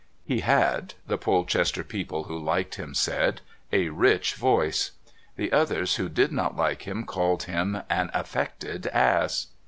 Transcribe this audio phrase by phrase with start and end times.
[0.25, 4.93] He had, the Polchester people who liked him said, "a rich voice."
[5.35, 9.49] The others who did not like him called him "an affected ass."